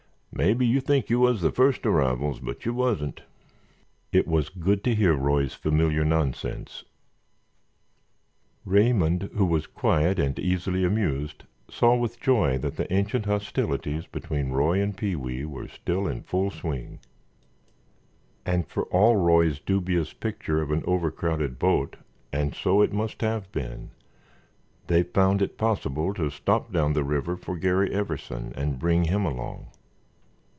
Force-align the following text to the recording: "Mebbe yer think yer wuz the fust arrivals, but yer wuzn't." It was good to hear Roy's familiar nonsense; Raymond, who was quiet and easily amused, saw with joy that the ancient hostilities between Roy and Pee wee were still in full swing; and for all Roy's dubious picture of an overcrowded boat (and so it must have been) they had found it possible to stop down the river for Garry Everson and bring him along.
"Mebbe 0.33 0.63
yer 0.63 0.79
think 0.79 1.09
yer 1.09 1.19
wuz 1.19 1.35
the 1.41 1.51
fust 1.51 1.85
arrivals, 1.85 2.39
but 2.39 2.65
yer 2.65 2.71
wuzn't." 2.71 3.23
It 4.13 4.25
was 4.27 4.47
good 4.47 4.81
to 4.85 4.95
hear 4.95 5.13
Roy's 5.13 5.53
familiar 5.53 6.05
nonsense; 6.05 6.85
Raymond, 8.65 9.29
who 9.35 9.45
was 9.45 9.67
quiet 9.67 10.19
and 10.19 10.39
easily 10.39 10.85
amused, 10.85 11.43
saw 11.69 11.95
with 11.97 12.21
joy 12.21 12.57
that 12.59 12.77
the 12.77 12.91
ancient 12.91 13.25
hostilities 13.25 14.07
between 14.07 14.51
Roy 14.53 14.81
and 14.81 14.95
Pee 14.95 15.17
wee 15.17 15.43
were 15.43 15.67
still 15.67 16.07
in 16.07 16.23
full 16.23 16.49
swing; 16.49 16.99
and 18.45 18.65
for 18.67 18.83
all 18.85 19.17
Roy's 19.17 19.59
dubious 19.59 20.13
picture 20.13 20.61
of 20.61 20.71
an 20.71 20.81
overcrowded 20.87 21.59
boat 21.59 21.97
(and 22.31 22.55
so 22.55 22.81
it 22.81 22.93
must 22.93 23.19
have 23.21 23.51
been) 23.51 23.91
they 24.87 24.99
had 24.99 25.13
found 25.13 25.41
it 25.41 25.57
possible 25.57 26.13
to 26.13 26.31
stop 26.31 26.71
down 26.71 26.93
the 26.93 27.03
river 27.03 27.35
for 27.35 27.57
Garry 27.57 27.93
Everson 27.93 28.53
and 28.55 28.79
bring 28.79 29.03
him 29.03 29.25
along. 29.25 29.67